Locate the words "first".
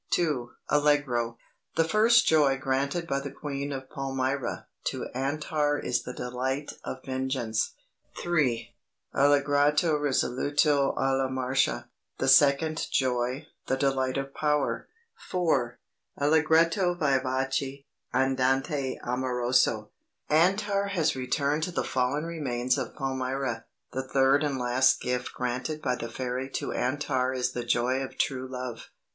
1.83-2.25